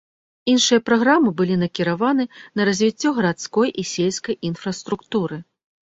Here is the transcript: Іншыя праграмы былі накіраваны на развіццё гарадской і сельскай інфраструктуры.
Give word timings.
Іншыя 0.53 0.79
праграмы 0.89 1.33
былі 1.41 1.57
накіраваны 1.65 2.23
на 2.61 2.69
развіццё 2.69 3.09
гарадской 3.19 3.67
і 3.85 3.89
сельскай 3.93 4.35
інфраструктуры. 4.53 5.35